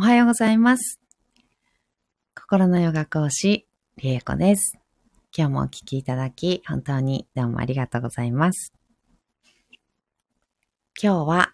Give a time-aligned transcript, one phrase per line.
[0.00, 0.98] おはようございます。
[2.34, 3.66] 心のヨガ講師、
[3.98, 4.78] りえこです。
[5.36, 8.72] 今日もお聴きいただき、本当にどうもありがとうございます。
[10.98, 11.52] 今日は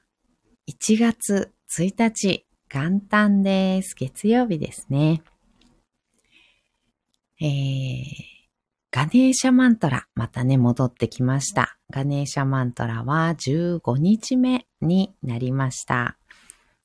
[0.71, 3.97] 1月1日、元旦です。
[3.97, 5.25] 月曜日ですね。
[7.41, 8.05] えー、
[8.93, 11.77] ガネーシャマントラ、またね、戻ってきました。
[11.91, 16.17] ガネーシャマントラは15日目になりました。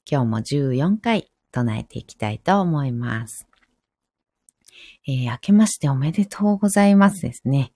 [0.10, 3.48] 今日も14回唱えていきたいと思います。
[5.08, 7.74] えー、明けましておめでとうございますですね。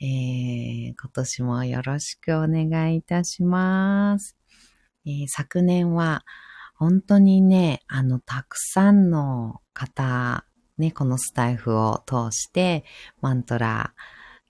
[0.00, 4.36] えー、今年もよろしくお願いいたします。
[5.06, 6.24] えー、昨年は
[6.76, 10.44] 本当にね、あの、たくさんの方、
[10.78, 12.84] ね、このスタイフを通して
[13.20, 13.94] マントラ、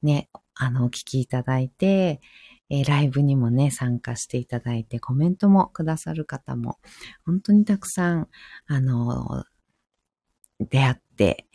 [0.03, 2.21] ね、あの、お聞きいただいて、
[2.71, 6.79] えー、ライブにもね、参加していただいて、コメントもくださる方も、
[7.25, 8.29] 本当にたくさん、
[8.67, 9.45] あの、
[10.61, 11.47] 出会って、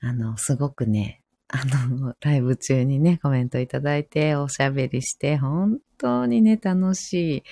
[0.00, 7.42] あの、すごくね、あの、ライブ中にね、コメントいただいて、おしゃべりして、本当にね、楽しい、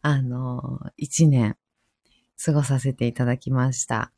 [0.00, 1.56] あの、一年、
[2.42, 4.12] 過ごさせていただきました。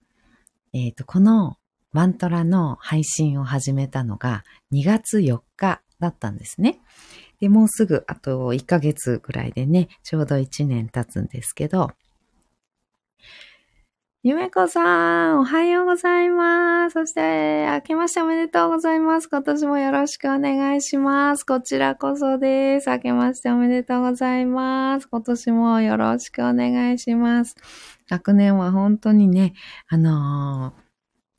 [0.74, 1.56] えっ、ー、と、この
[1.92, 6.78] マントラの配信を始めたのが2月4日だったんですね。
[7.40, 11.90] で、もうすぐあと1ヶ月ぐらいでね、ちょうど1年経つんですけど、
[14.22, 16.92] ゆめこさん、おはようございます。
[16.92, 19.28] そして、明けましておめでとうございます。
[19.30, 21.44] 今年もよろしくお願いします。
[21.44, 22.90] こちらこそです。
[22.90, 25.08] 明けましておめでとうございます。
[25.08, 27.56] 今年もよろしくお願いします。
[28.10, 29.54] 昨年は本当にね、
[29.88, 30.74] あの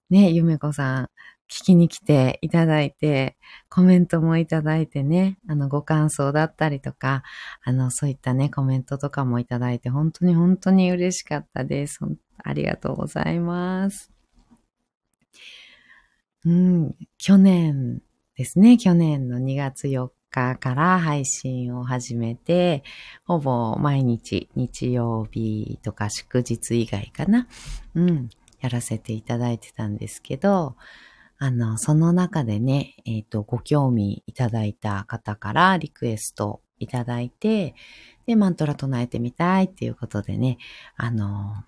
[0.09, 1.09] ー、ね、ゆめこさん、
[1.52, 3.35] 聞きに来ていただいて、
[3.69, 7.23] コメントもいただいてね、あの、ご感想だったりとか、
[7.61, 11.99] あの、そういったね、コメントとかもいただいて、本当に本当に嬉しかったです。
[12.41, 14.13] ありがとうございます。
[16.45, 18.02] うん、去年
[18.38, 22.83] ですね、去年の2月4日から配信を始めて、
[23.25, 27.47] ほぼ毎日、日曜日とか祝日以外かな、
[27.94, 28.29] うん、
[28.62, 30.78] やらせていただいてたんですけど、
[31.44, 37.74] あの、その中でね、えっ、ー、と、ご興味いただいた方からリクエストいただいて、
[38.28, 40.59] で、マントラ唱えてみたいっていうことでね、
[40.97, 41.63] あの、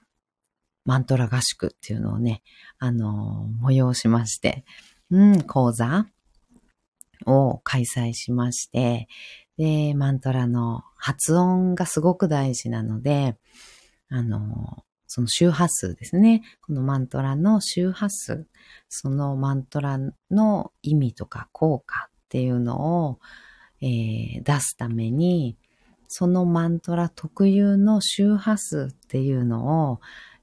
[0.85, 2.43] マントラ合宿っていうのをね、
[2.77, 4.63] あの、催しまして、
[5.09, 6.05] うん、講座
[7.25, 9.07] を開催しまして、
[9.57, 13.37] で、マントラの発音がすごく大事なので、
[14.09, 14.83] あの、
[15.13, 16.41] その周波数ですね。
[16.59, 18.47] このマントラの周波数、
[18.89, 19.99] そのマントラ
[20.31, 23.19] の意味とか効果っていうのを、
[23.79, 25.55] えー、出すために、
[26.07, 30.01] そのマントラ特有の周波数っていうのを、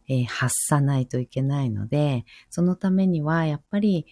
[0.09, 4.07] えー、発さないといけないので、そのためにはやっぱり、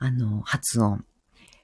[0.00, 1.04] あの、発音、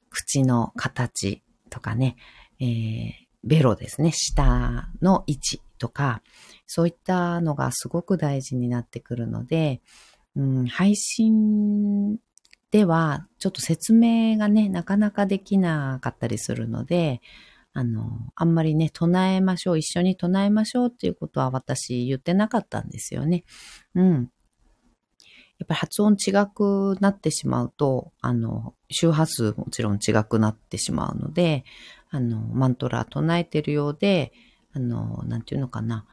[0.09, 2.15] 口の形とかね、
[2.61, 3.11] えー、
[3.43, 5.66] ベロですね、下の位置。
[5.77, 6.23] とか、
[6.67, 9.81] そういったのがすごく大事になってくるので、
[10.35, 12.19] うん、配信
[12.71, 17.21] ではちょっと説明がね、なかなかできなかったりするので、
[17.73, 23.45] あの、あんまりね、唱えましょう、一緒に唱えましょうっていうことは私言ってなかったんですよね。
[23.95, 24.31] うん。
[25.59, 31.65] やっぱり発音違くなってしまうと、あの、周波数もちろん違くなってしまうので、
[32.11, 34.33] あの、マントラ唱えてるようで、
[34.77, 36.05] あの、なんていうのかな。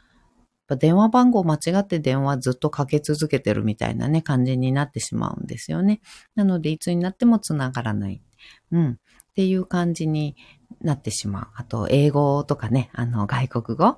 [0.78, 6.00] 電話番号間違って電話ずっとかけ続けてるみたいなね、感じになってしまうんですよね。
[6.36, 8.22] なので、いつになっても繋がらない。
[8.72, 8.92] うん。
[8.92, 8.96] っ
[9.36, 10.36] ていう感じに
[10.82, 11.48] なってしまう。
[11.56, 13.98] あと、英語とかね、あの、外国語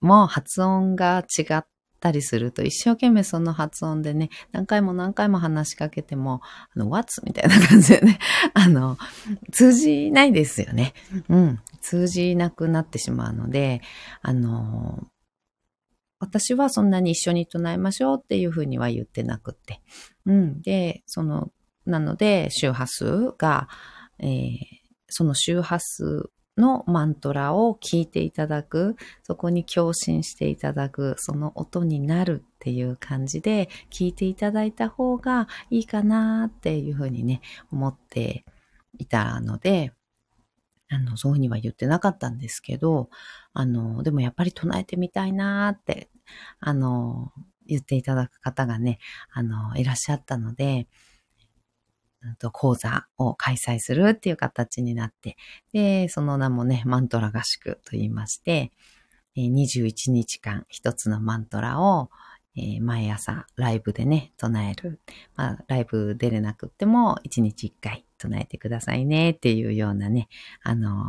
[0.00, 1.66] も発音が違っ
[2.00, 6.40] たりすると、一生懸命その発音でね、何回も何回も話しかけても、
[6.74, 7.22] あの、what?
[7.24, 8.18] みたいな感じでね、
[8.54, 8.98] あの、
[9.52, 10.94] 通じないですよね。
[11.28, 11.60] うん。
[11.80, 13.80] 通じなくなってしまうので、
[14.22, 15.06] あの、
[16.18, 19.80] 私はそんなに一緒に唱えましょうっていうふうには言ってなくて。
[20.24, 20.62] うん。
[20.62, 21.50] で、その、
[21.84, 23.68] なので、周波数が、
[24.18, 24.56] えー、
[25.08, 38.44] その周波数のマントラを聞いていただく、そこに共振していただく、その音になるっていう感じで聞いていただいた方がいいかなっていうふうにね、思って
[38.98, 39.92] いたので、
[40.88, 43.10] あの、そういうふうには言ってなかったんですけど、
[43.52, 46.10] あの、でもやっぱり唱えてみたいなって、
[46.60, 47.32] あの、
[47.66, 48.98] 言っていただく方がね、
[49.32, 50.86] あの、いらっしゃったので、
[52.52, 55.36] 講座を開催するっていう形になって、
[55.72, 58.72] で、その名もね、マントラ合宿と言いまして、
[59.36, 62.10] 21日間一つのマントラを、
[62.56, 65.00] えー、毎朝ライブでね、唱える。
[65.34, 70.28] まあ、ライブ出れなくっても、1日1回唱えてくださいねっていうようなね、
[70.62, 71.04] あのー、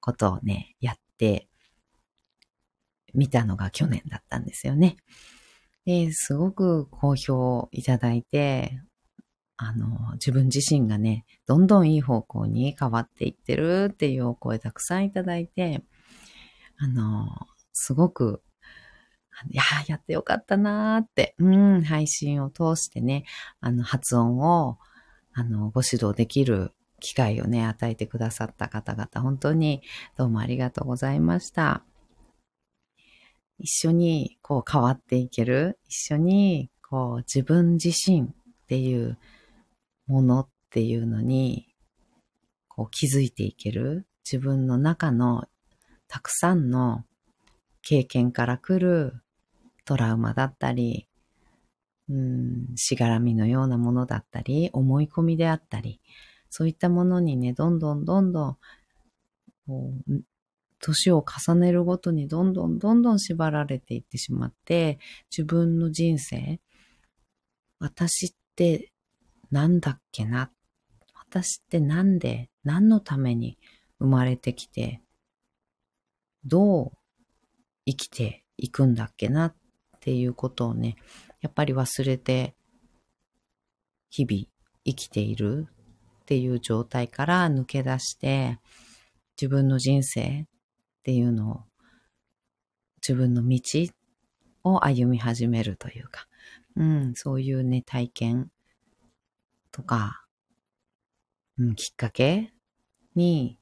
[0.00, 1.48] ことをね、やって
[3.14, 4.96] みたのが去年だったんですよね。
[5.84, 8.80] で、すごく好評いただいて、
[9.56, 15.82] あの、自分自身がね、どんどんいい方向に変わっていってるっていうお声たくさんいただいて、
[16.78, 17.26] あの、
[17.72, 18.42] すごく
[19.50, 23.24] いややってよかったなーって、うん、配信を通してね、
[23.60, 24.78] あの、発音を、
[25.34, 29.82] あの、ご指導できる機会をね、与えてくださった方々、本当に
[30.16, 31.84] どうもありがとうございました。
[33.58, 38.24] 一緒にこう変わっていける、一緒にこう自分自身っ
[38.68, 39.18] ていう
[40.06, 41.68] ものっていうのに
[42.68, 45.46] こう気づいていける、自分の中の
[46.08, 47.04] たくさんの
[47.82, 49.14] 経験から来る
[49.84, 51.08] トラウマだったり、
[52.08, 56.00] うん、しがらみのようなものだったり、思い込みであったり、
[56.50, 58.56] そういったものにね、どんどんどんどん、
[60.80, 64.98] 年を重ねるごとにどんどんどんどん縛られていってしまって、
[65.30, 66.60] 自分の人生、
[67.78, 68.92] 私って
[69.56, 70.50] なんだっけな。
[71.14, 73.56] 私ってなんで、何のために
[73.98, 75.00] 生まれてきて、
[76.44, 76.92] どう
[77.86, 79.54] 生きていくんだっけなっ
[80.00, 80.96] ていうことをね、
[81.40, 82.54] やっぱり忘れて、
[84.10, 84.44] 日々
[84.84, 85.68] 生きている
[86.20, 88.58] っていう状態から抜け出して、
[89.40, 90.46] 自分の人生っ
[91.02, 91.60] ていうのを、
[92.96, 93.58] 自分の道
[94.64, 96.26] を歩み始めるというか、
[96.76, 98.50] うん、そういうね、体験
[99.76, 100.24] とか、
[101.58, 102.54] うん、きっかけ
[103.14, 103.58] に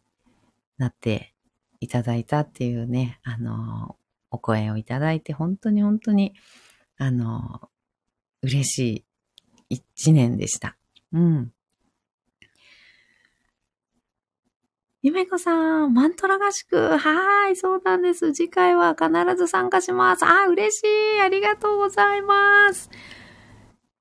[0.79, 1.35] なって
[1.81, 3.97] いただいたっていうね、あの、
[4.31, 6.35] お声をいただいて、本当に本当に、
[6.99, 7.69] あの、
[8.43, 9.05] 嬉しい
[9.71, 10.77] 一年でした。
[11.13, 11.53] うん。
[15.03, 16.97] ゆめこさん、マントラ合宿。
[16.97, 18.33] はい、そうなんです。
[18.33, 20.25] 次回は必ず参加します。
[20.25, 20.85] あ、嬉し
[21.19, 21.21] い。
[21.21, 22.89] ありがとうございます。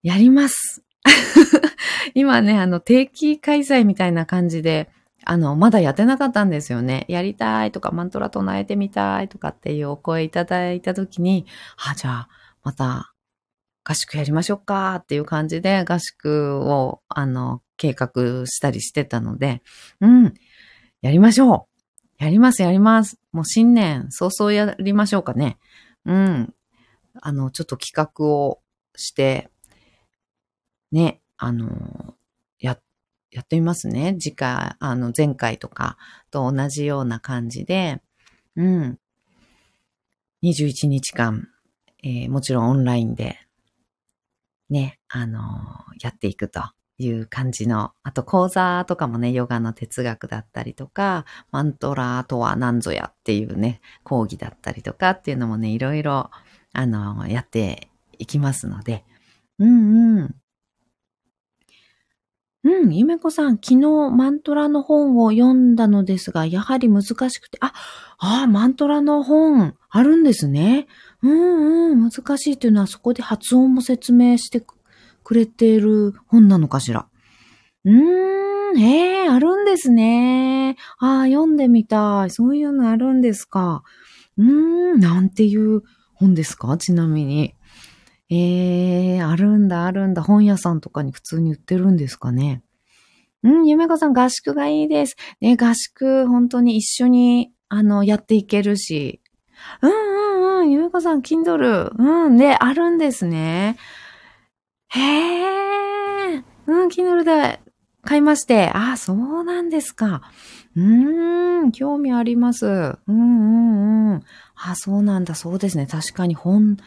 [0.03, 0.83] やります。
[2.13, 4.89] 今ね、あの、定期開催みたいな感じで、
[5.25, 7.05] あの、まだやってなかったんですよね。
[7.07, 11.45] やりたいとか、マントラ唱えてみたいとかっていうお声いただいたときに、
[11.77, 12.29] あ、じゃあ、
[12.63, 13.13] また、
[13.85, 19.61] 合宿やりましょうかっていう感じで合宿を、あの、計画したりしてたので、
[19.99, 20.33] うん、
[21.01, 21.67] やりましょ
[22.19, 23.19] うやります、やります。
[23.33, 25.57] もう新年、早々やりましょうかね。
[26.05, 26.53] うん。
[27.21, 28.61] あの、ちょっと企画を
[28.95, 29.49] して、
[30.93, 32.15] ね、あの、
[32.59, 32.79] や
[33.31, 34.15] やってみますね。
[34.19, 35.97] 次回、あの、前回とか
[36.29, 38.01] と同じような感じで、
[38.55, 38.99] うん。
[40.43, 41.47] 21日間、
[42.03, 43.39] えー、もちろんオンラインで、
[44.69, 45.41] ね、あの、
[45.99, 46.61] やっていくと
[46.99, 56.29] いう感じの、あと講座とかもね、ヨガの哲学だったりとか、マントラとは何ぞやっていうね、講義だったりとかっていうのもね、いろいろ、
[56.71, 59.03] あの、やっていきますので、
[59.57, 60.35] うんうん。
[62.65, 63.77] うん、ゆめこさん、昨日
[64.11, 67.73] マントラの本を読んだのですが、やはり難しくて、あ、
[68.19, 70.87] あマントラの本あるんですね。
[71.21, 74.61] うんうん、難しいというのはそこで発音も説明して
[75.23, 77.07] くれている本なのかしら。
[77.83, 77.93] うー
[78.75, 80.77] ん、ええー、あるんですね。
[80.99, 82.31] ああ、読んでみたい。
[82.31, 83.83] そういうのあるんですか。
[84.37, 84.45] うー
[84.95, 85.81] ん、なんていう
[86.13, 86.77] 本ですか？
[86.77, 87.55] ちなみに。
[88.29, 90.21] ええー、あるんだ、あるんだ。
[90.21, 92.63] 本屋さんとかに普通に売ってるんですかね？
[93.43, 95.17] うん、ゆめこさん合宿がいいです。
[95.41, 99.21] ね、合宿、本当に一緒に、あの、やっていけるし。
[99.81, 101.91] うんうんうん、ゆめこさん、Kindle。
[101.97, 103.77] うん、で、あるんですね。
[104.87, 105.01] へ
[106.35, 107.59] え、うん、Kindle で
[108.01, 108.69] 買いまして。
[108.73, 110.21] あ、そうなんですか。
[110.75, 112.65] うーん、興味あります。
[112.65, 114.23] うんうんうん。
[114.55, 115.85] あ、そうなんだ、そうですね。
[115.85, 116.77] 確かに本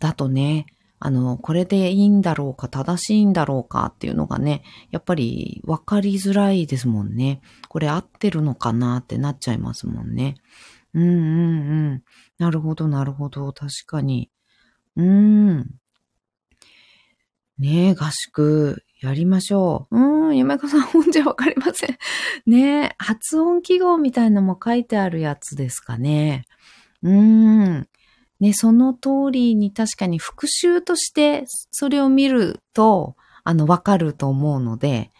[0.00, 0.66] だとね、
[1.06, 7.42] あの、これでいいんだろうか、正しいんだろうかっていうのがね、やっぱり分かりづらいですもんね。
[7.68, 10.36] これ合ってるのかなってなっちゃいますもんね。
[10.94, 12.02] うんうんうん。
[12.38, 13.52] なるほど、なるほど。
[13.52, 14.30] 確かに。
[14.96, 15.74] うーん。
[17.58, 19.98] ねえ、合宿、やりましょう。
[19.98, 21.98] うーん、夢子さん本じゃわかりません。
[22.46, 26.46] ねえ、発音記号みたいなのも書いてあるやつですかね。
[27.02, 27.14] うー
[27.80, 27.88] ん。
[28.44, 35.12] ね、その通りに確かに復習としてそれを見ると、あの、わかると思うので、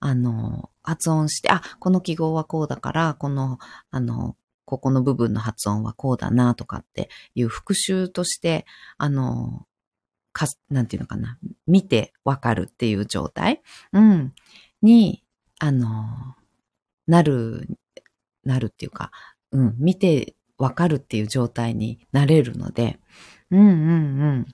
[0.00, 3.60] あの、発音して、あ、この記号はこうだから、この、
[3.92, 4.34] あの、
[4.64, 8.66] ここの部分の発音はこうだなとかっていう復習として、
[8.98, 9.64] あの、
[10.32, 13.62] か、なんていうのかな、見てわかるっていう状態、
[13.92, 14.34] うん、
[14.82, 15.22] に、
[15.60, 16.34] あの、
[17.06, 17.68] なる、
[18.42, 19.12] なるっていうか、
[19.52, 23.00] うん、見てわかるっていう状態になれるので、
[23.50, 23.68] うんうんう
[24.40, 24.46] ん。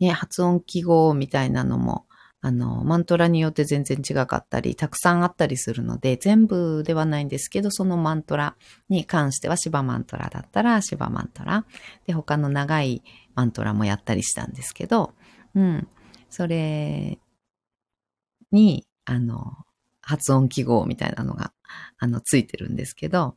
[0.00, 2.06] ね、発音記号みたいなのも、
[2.40, 8.56] あの、マントラによって全然違かったり、たくさんあったりするので、全部ではないんですけど、そのマントラ
[8.88, 11.66] に関しては、シバマントラだったら、シバマントラ。
[12.06, 13.02] で、他の長い
[13.34, 15.12] マントラもやったりしたんですけど、
[15.54, 15.88] うん。
[16.30, 17.18] それ
[18.50, 19.52] に、あの、
[20.00, 21.52] 発音記号みたいなのが、
[21.98, 23.36] あの、ついてるんですけど、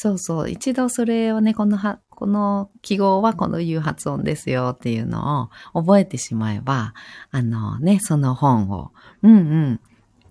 [0.00, 0.48] そうそう。
[0.48, 6.94] 一度それをね、このは、この記号はこのいう発音ですよっていうのを覚えてしまえば、
[7.32, 8.92] あのね、その本を、
[9.24, 9.80] うんうん、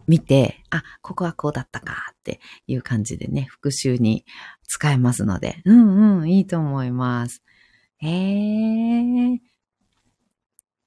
[0.07, 4.23] 見て、あ、ここはこうだったかっていう感じでね、復習に
[4.69, 7.43] 使えますので、うんうん、いいと思います。
[7.97, 9.33] へえ。
[9.33, 9.41] い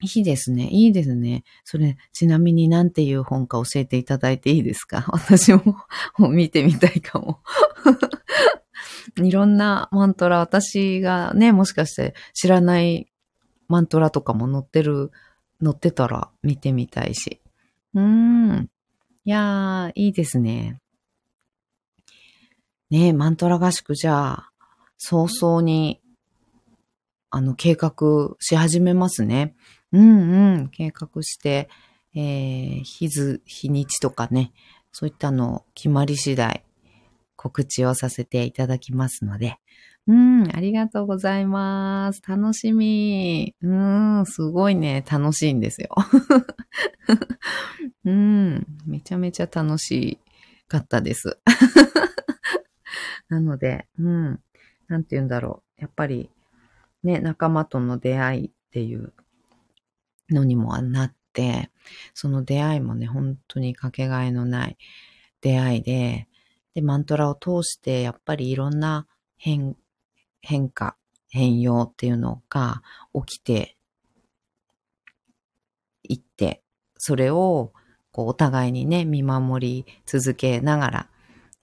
[0.02, 0.68] いですね。
[0.70, 1.44] いいですね。
[1.64, 5.04] それ、ちなみになんていう本か教えていただいていいですか？
[5.12, 5.76] 私も
[6.30, 7.40] 見てみたいかも
[9.22, 13.10] いろんなマントラ、私がね、もしかして知らない
[13.68, 15.10] マントラとかも載ってる、
[15.62, 17.40] 載ってたら見てみたいし。
[17.94, 18.70] うーん。
[19.24, 20.80] いやー、いいですね。
[22.90, 24.50] ねマントラ合宿じゃあ、
[24.98, 26.00] 早々に、
[27.30, 29.54] あの、計画し始めますね。
[29.92, 31.68] うんうん、計画して、
[32.14, 34.52] えー、日図、日にちとかね、
[34.92, 36.64] そういったの決まり次第、
[37.42, 39.56] 告知をさせていただきますので、
[40.06, 42.20] うん、ありがとうございます。
[42.28, 43.54] 楽しみ。
[43.62, 45.88] うん、すごいね、楽しいんですよ。
[48.04, 50.18] うん、めちゃめちゃ楽し
[50.68, 51.38] かったです。
[53.30, 54.40] なので、うん、
[54.88, 55.80] なんて言うんだろう。
[55.80, 56.28] やっぱり、
[57.02, 59.14] ね、仲間との出会いっていう
[60.28, 61.70] のにもなって、
[62.12, 64.76] その出会いもね、本当にかけがえのない
[65.40, 66.28] 出会いで、
[66.74, 69.76] で、マントラを通してやっぱりいろんな変、
[70.40, 70.96] 変化、
[71.28, 72.82] 変容っていうのが
[73.26, 73.76] 起きて
[76.02, 76.62] いって、
[76.98, 77.72] それを
[78.12, 81.08] こうお互いにね、見守り続けながら、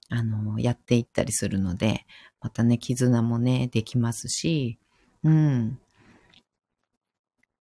[0.10, 2.06] あの、やっていったりするので、
[2.42, 4.80] またね、絆もね、できますし、
[5.24, 5.80] うん。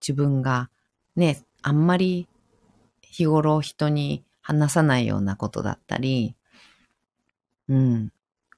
[0.00, 0.71] 自分が
[1.17, 2.29] ね、あんまり
[3.03, 6.37] 日頃人に話さないようなことだったり、
[7.69, 8.13] うん。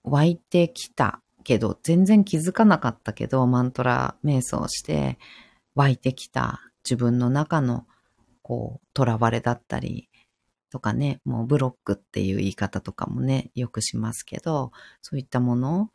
[0.05, 5.19] 湧いてきたけど、全然気づかなかったけど、マントラ瞑想して
[5.75, 7.87] 湧いてきた自分の中の、
[8.43, 10.09] こう、囚われだったり、
[10.71, 15.91] とかね、もうブロックっていう言い方とかもね、よくしますけど、そういったもの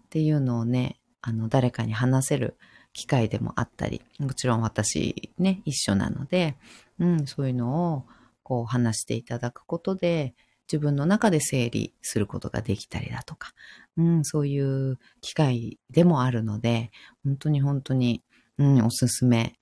[0.00, 2.56] っていうのをね、あの、誰かに話せる
[2.92, 6.56] 機会でもあったり、もちろん私ね、一緒なので、
[6.98, 8.06] うん、そういうのを
[8.42, 10.34] こう話していただくことで、
[10.70, 13.52] 自分の中で整理することができたりだとか、
[13.96, 16.90] うん、そういう機会でもあるので、
[17.24, 18.22] 本当に本当に、
[18.58, 19.54] うん、おすすめ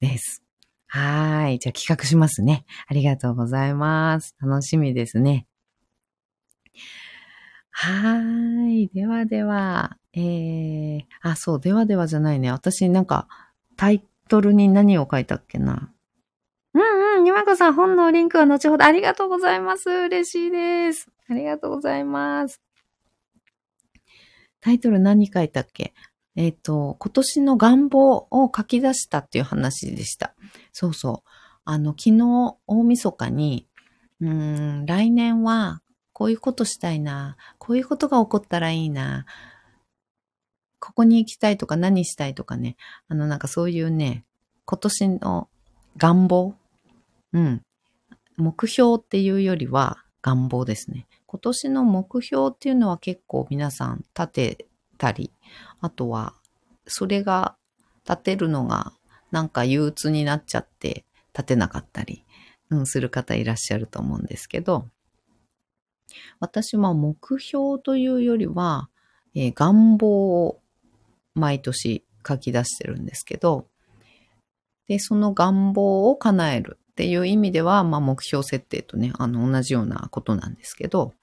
[0.00, 0.42] です。
[0.86, 1.58] はい。
[1.60, 2.64] じゃあ企画しますね。
[2.88, 4.34] ありがとうございます。
[4.40, 5.46] 楽しみですね。
[7.70, 8.18] は
[8.68, 8.88] い。
[8.88, 12.50] ではでは、えー、あ、そう、ではではじゃないね。
[12.50, 13.28] 私なんか
[13.76, 15.92] タイトルに何を書いたっけな。
[17.50, 19.90] こさん、本のリンクは後ほどありがとうございます。
[19.90, 21.10] 嬉しいです。
[21.28, 22.62] ありがとうございます。
[24.60, 25.92] タイトル何書いたっけ？
[26.36, 30.36] えっ、ー、と、今年の願望を書き出したっていう話でした。
[30.72, 31.28] そうそう。
[31.64, 33.66] あの、昨日、大晦日に、
[34.20, 34.30] うー
[34.82, 39.26] ん、来年はこういうことしたいな、こういうことが起こったらいいな、
[40.78, 42.76] ここに行きたいとか何したいとかね、
[43.08, 44.24] あのなんかそういうね、
[44.66, 45.48] 今年の
[45.96, 46.54] 願望
[47.32, 47.62] うん。
[48.36, 51.06] 目標っていうよりは願望ですね。
[51.26, 54.66] 今年の目標っていうのは結構皆さん立て
[54.98, 55.32] たり、
[55.80, 56.34] あとは
[56.86, 57.56] それが
[58.08, 58.92] 立てるのが
[59.30, 62.24] なんか憂鬱になっちゃって立てなかったり、
[62.70, 64.88] うん、する方いらっしゃると思うんですけど、
[66.40, 68.88] 私は目標というよりは、
[69.34, 70.60] えー、願望を
[71.34, 73.68] 毎年書き出してるんですけど、
[74.88, 81.14] で、その願望を叶えるっていう意味では、まあ目標設定とね、あの同じようなことなんですけど、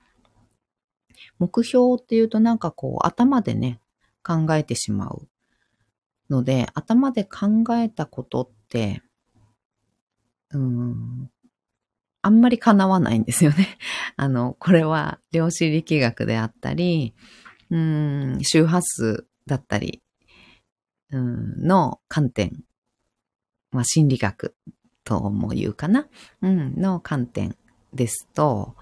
[1.39, 3.79] 目標っていうとなんかこう頭でね、
[4.23, 5.27] 考えてしまう
[6.29, 9.01] ので、頭で考えたことって、
[10.51, 11.29] うん、
[12.21, 13.77] あんまり叶わないんですよね。
[14.15, 17.13] あの、これは量子力学であったり、
[17.69, 20.01] うん、周波数だったり、
[21.11, 22.63] うん、の観点
[23.71, 24.55] まあ、心理学
[25.07, 26.07] とも言うかな、
[26.41, 27.55] うん、の観点
[27.93, 28.75] ですと、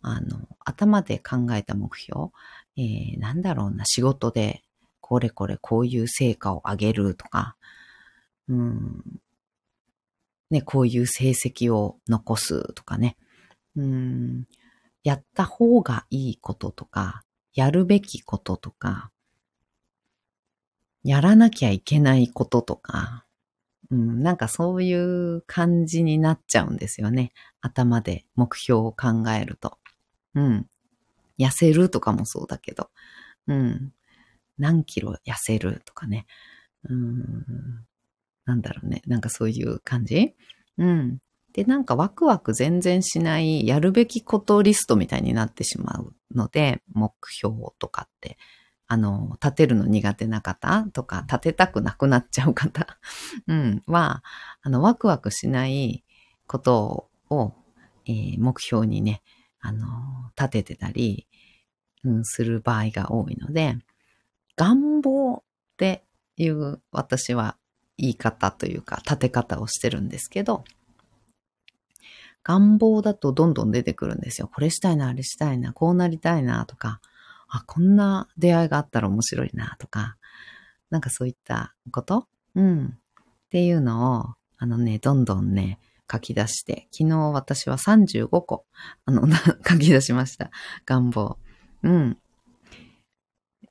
[0.00, 2.30] あの、頭で考えた目標、
[2.78, 4.62] えー、なんだろうな、仕事で
[5.02, 7.56] これこれこういう成果を上げるとか、
[8.48, 9.02] うん、
[10.50, 13.18] ね、こういう成績を残すとかね、
[13.76, 14.44] うん、
[15.02, 17.22] やった方がいいこととか、
[17.52, 19.10] やるべきこととか、
[21.02, 23.26] やらなきゃいけないこととか、
[23.90, 27.32] うん、なんかそういう感じになっちゃうんですよね。
[27.60, 29.78] 頭で目標を考えると。
[30.34, 30.66] うん。
[31.38, 32.90] 痩せるとかもそうだけど。
[33.46, 33.92] うん。
[34.58, 36.26] 何キロ痩せるとかね。
[36.88, 37.84] うん。
[38.46, 39.02] なんだろうね。
[39.06, 40.34] なんかそういう感じ？
[40.78, 41.18] うん。
[41.52, 48.38] で、なんかワクワク全然しないやるべきことリストみたいになってしまうので、目標とかって。
[48.86, 52.98] あの、立てるの苦手な方とか、立てたくなくなっちゃう方、
[53.48, 54.22] うん、は、
[54.62, 56.04] あの、ワクワクしない
[56.46, 57.54] ことを、
[58.06, 59.22] えー、目標にね、
[59.60, 59.86] あの、
[60.36, 61.26] 立ててたり、
[62.04, 63.78] うん、する場合が多いので、
[64.56, 66.04] 願望って
[66.36, 67.56] いう私は
[67.96, 70.64] 言い方というか立て方をしてるんですけど、
[72.42, 74.50] 願望だとどんどん出てくるんですよ。
[74.52, 77.00] これしたいな、あれしたいな、こうなりたいなとか、
[77.56, 80.16] あ、こんな出会いがあったら面白いなとか、
[80.90, 82.26] なんかそういったこと？
[82.56, 82.86] うん。
[82.86, 85.78] っていうのを、あのね、どんどんね、
[86.10, 88.66] 書き出して、昨日私は35個、
[89.04, 89.28] あの、
[89.66, 90.50] 書き出しました。
[90.84, 91.38] 願望。
[91.84, 92.18] うん。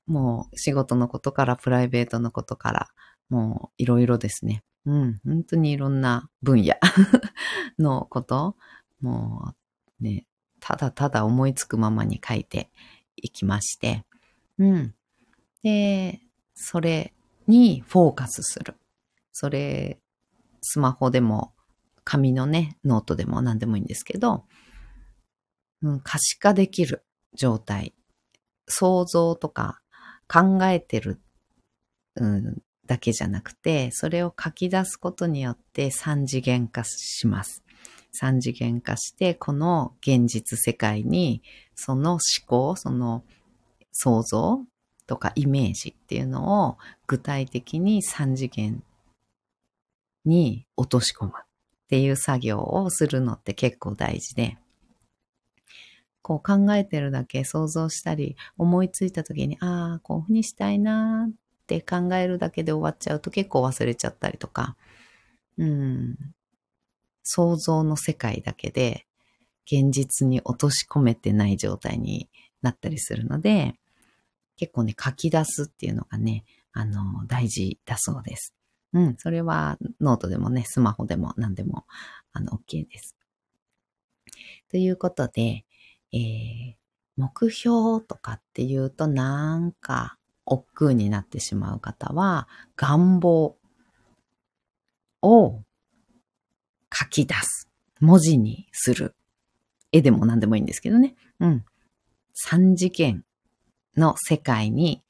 [0.08, 2.90] もう仕事のことからプライベートのことから、
[3.30, 4.64] もういろいろですね。
[4.86, 5.20] うん。
[5.26, 6.76] 本当にいろんな分野
[7.80, 8.56] のこと、
[9.02, 9.54] も
[10.00, 10.26] うね、
[10.62, 12.70] ただただ思いつくままに書いて
[13.16, 14.06] いきまして、
[14.58, 14.94] うん。
[15.64, 16.22] で、
[16.54, 17.14] それ
[17.48, 18.76] にフォーカスする。
[19.32, 20.00] それ、
[20.62, 21.54] スマホでも、
[22.04, 24.46] 紙のね、ノートでも何でもいいんですけど、
[25.82, 27.94] うん、可視化できる状態。
[28.68, 29.82] 想像とか
[30.28, 31.22] 考えてる、
[32.16, 37.64] うん、だけじゃなくて、それを書き出すことによって三次元化します。
[38.14, 41.42] 三次元化して、この現実世界に、
[41.76, 43.24] その思考、その
[43.92, 44.62] 想像
[45.08, 48.84] とかイメージっていうのを具体的に三次元
[50.26, 51.46] に落とし込むっ
[51.90, 54.58] ていう作業をするのって結構大事で、
[56.22, 61.34] こう考えてるだけ想像したり思いついた時に、ああ、こういうふうにしたいなっ
[61.66, 64.78] て考えるだけで終わっちゃうと結構忘れちゃったりとか、
[65.58, 66.16] うん、
[67.24, 69.06] 想像の世界だけで
[69.66, 72.30] 現実に落とし込めてない状態に
[72.62, 73.76] なったりするので、
[74.58, 78.54] 結構ね、書き出すっていうのがね、あの、大事だそうです。
[78.94, 81.86] うん、それはノートでもね、スマホでも何でも、
[82.32, 83.16] あの、OK です。
[84.70, 85.66] ということで、
[86.12, 86.74] えー、
[87.18, 93.58] 目標とかっていうとなんか億劫になってしまう方は、願望
[95.22, 95.64] を
[96.94, 97.70] 書き出す。
[98.00, 99.16] 文字にする。
[99.92, 101.16] 絵でも何でもいいんですけどね。
[101.40, 101.66] うん。
[102.34, 103.24] 三次元
[103.96, 105.04] の世界に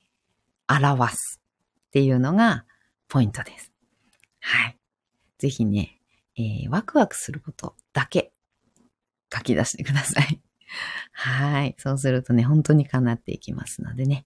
[0.68, 1.42] 表す
[1.88, 2.66] っていうのが
[3.08, 3.72] ポイントです。
[4.40, 4.78] はい。
[5.38, 6.00] ぜひね、
[6.38, 8.34] えー、ワクワクすることだけ
[9.34, 10.42] 書き出してください。
[11.12, 11.76] はい。
[11.78, 14.26] そうするとね、本当に叶っていきますのでね。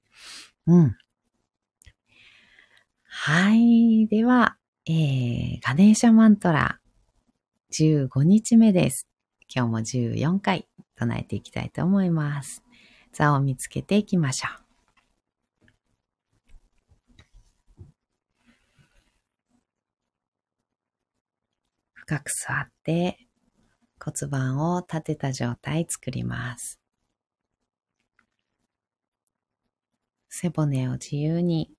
[0.65, 0.97] うん。
[3.03, 4.07] はい。
[4.07, 6.79] では、えー、ガネーシャマントラ
[7.71, 9.07] 15日目です。
[9.53, 12.63] 今日も14回唱えていきたいと思います。
[13.11, 14.67] 座を見つけていきましょう。
[21.93, 23.17] 深く座って
[24.01, 26.79] 骨盤を立てた状態作ります。
[30.29, 31.71] 背骨を自由に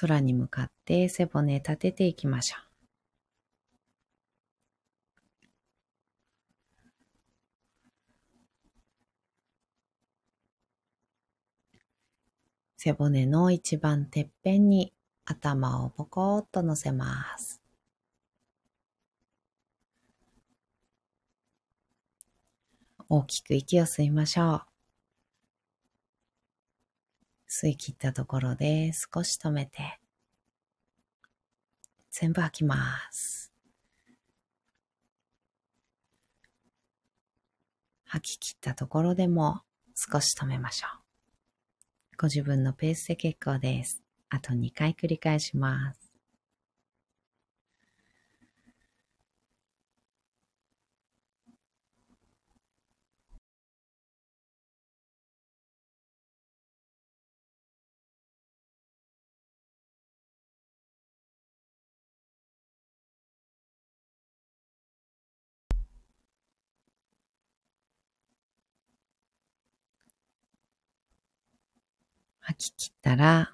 [0.00, 2.67] 空に向かって背骨立てていきましょう。
[12.88, 14.94] 背骨の一番てっぺんに
[15.26, 17.60] 頭をポコッと乗せます。
[23.10, 24.62] 大きく息を吸いましょう。
[27.46, 30.00] 吸い切ったところで少し止めて、
[32.10, 32.74] 全部吐きま
[33.12, 33.52] す。
[38.06, 39.60] 吐き切ったところでも
[39.94, 41.07] 少し止めましょう。
[42.20, 44.02] ご自分のペースで結構です。
[44.28, 46.07] あと2回繰り返します。
[72.48, 73.52] 吐き切ったら、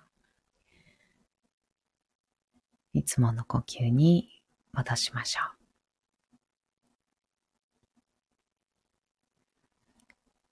[2.93, 4.41] いつもの呼吸に
[4.73, 5.45] 戻しましょう。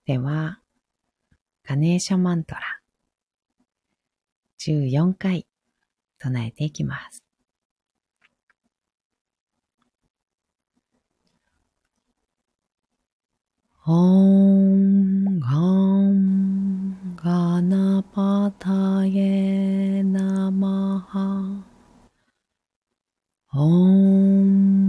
[0.05, 0.59] では、
[1.63, 2.81] ガネーシャマントラ
[4.59, 5.47] 14回
[6.19, 7.23] 唱えていきます。
[13.85, 16.42] Om Gam
[17.23, 21.63] ガナパタエナマハ
[23.53, 24.82] オン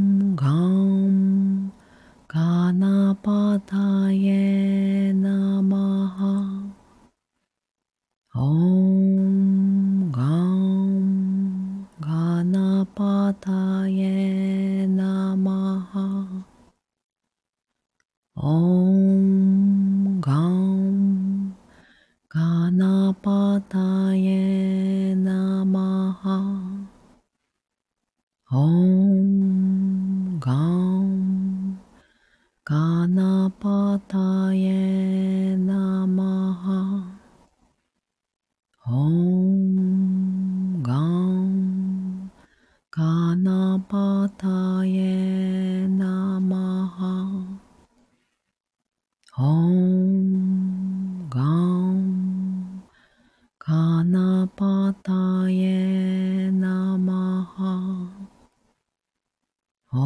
[59.96, 60.00] オ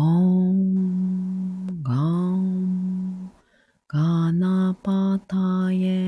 [0.53, 3.33] ンガン
[3.89, 6.08] ガナパタエ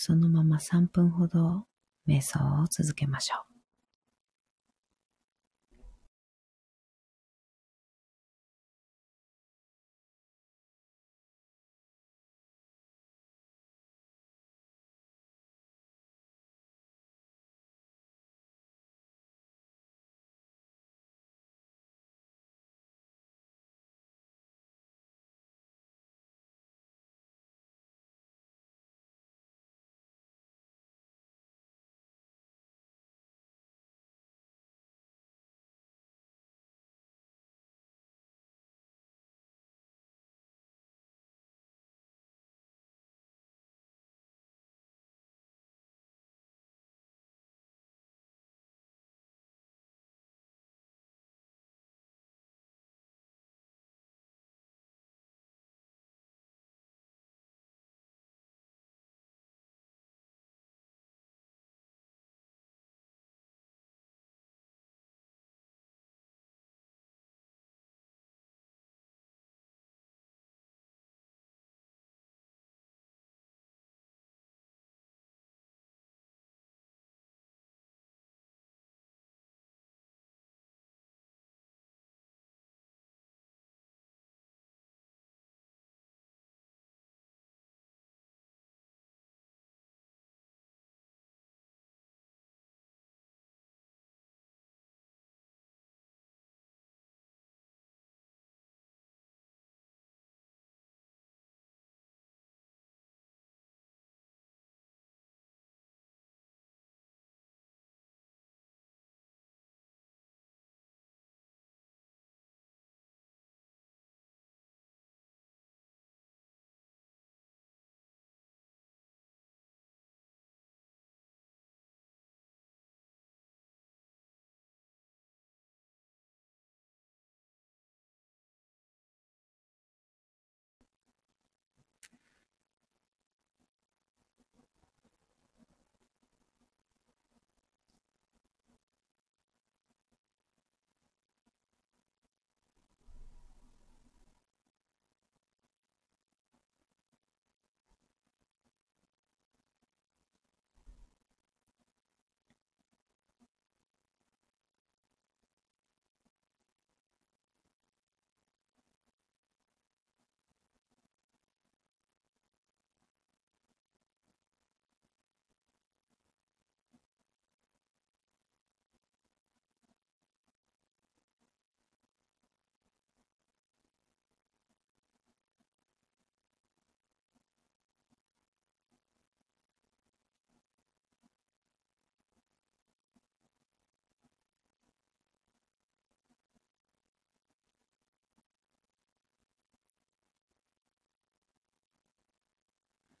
[0.00, 1.66] そのまま3分ほど
[2.06, 3.57] 瞑想を続けましょう。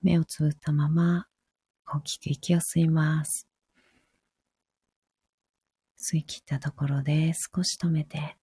[0.02, 1.26] 目をつぶったまま
[1.86, 3.48] 大きく息を吸います。
[5.98, 8.36] 吸い切ったところで少し止めて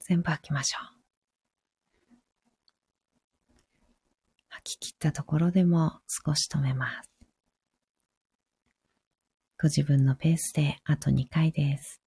[0.00, 1.00] 全部吐きましょう。
[4.48, 7.10] 吐き切ったところでも少し止めます。
[9.62, 12.00] ご自分のペースであと2回です。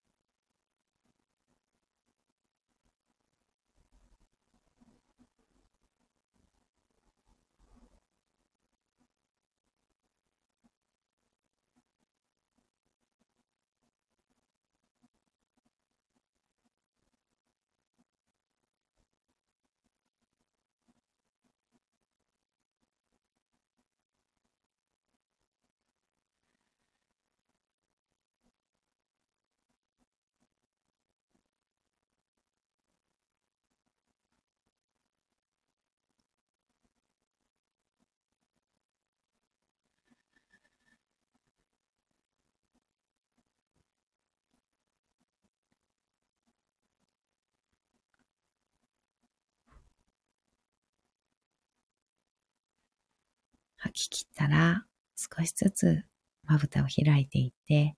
[53.84, 54.86] 吐き切ったら
[55.18, 56.04] 少しずつ
[56.46, 57.98] まぶたを開いていって、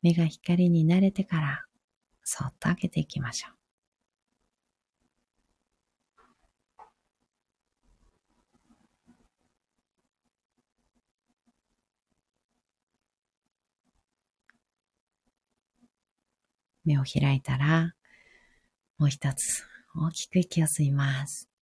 [0.00, 1.64] 目が光に慣れてから
[2.22, 3.54] そっと開けていきましょう。
[16.84, 17.94] 目を開いたら、
[18.98, 19.64] もう一つ
[19.96, 21.53] 大きく息を吸います。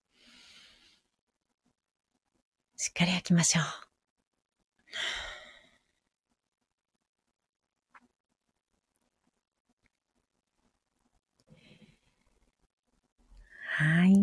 [2.82, 3.64] しっかり吐きましょう。
[13.76, 14.14] はい。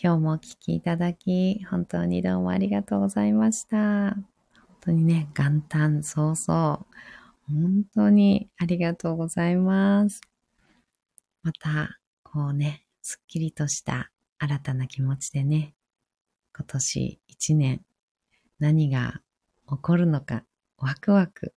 [0.00, 4.14] 今日もお聴きいただき、本当にどうもありがとうございました。
[4.14, 4.26] 本
[4.82, 6.86] 当にね、元旦早々、
[7.48, 10.20] 本当にありがとうございます。
[11.42, 15.74] また、こうね、すっきりとした新たな気持ちでね、
[16.54, 17.84] 今年一年
[18.58, 19.20] 何が
[19.68, 20.44] 起こるのか、
[20.78, 21.54] ワクワク、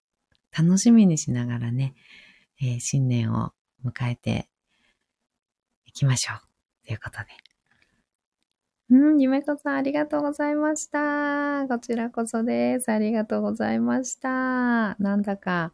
[0.57, 1.93] 楽しみにしながらね、
[2.61, 3.51] えー、新年を
[3.85, 4.49] 迎えて
[5.85, 6.87] いきましょう。
[6.87, 7.27] ということで。
[8.91, 11.67] うん、ゆめこさんありがとうございました。
[11.67, 12.91] こちらこそです。
[12.91, 14.95] ありがとうございました。
[14.95, 15.71] なんだか、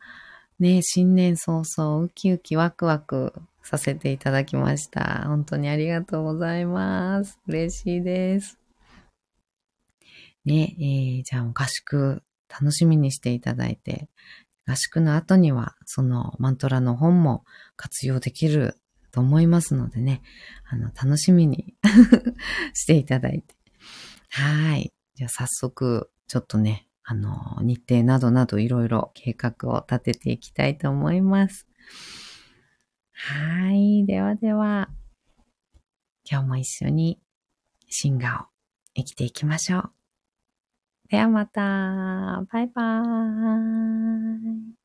[0.59, 3.33] ね、新年早々、ウキウキワクワク
[3.63, 5.23] させていただきました。
[5.27, 7.39] 本当にありがとうございます。
[7.47, 8.64] 嬉しいです。
[10.45, 14.09] ね、えー、じゃあ合宿楽しみにしていただいて、
[14.67, 17.43] 合宿の後にはそのマントラの本も
[17.75, 18.77] 活用できる
[19.11, 20.21] と思いますのでね、
[20.69, 21.75] あの、楽しみに
[22.73, 23.55] していただいて。
[24.29, 24.91] はい。
[25.13, 31.67] じゃあ早速、ちょっとね、あの、日程などなどいろいろ計画を立てていきたいと思います。
[33.13, 34.05] はい。
[34.05, 34.89] ではでは、
[36.29, 37.21] 今日も一緒に
[37.87, 38.47] シンガーを
[38.95, 39.94] 生きていきましょう。
[41.09, 41.61] ではまた。
[42.51, 44.37] バイバー
[44.71, 44.84] イ。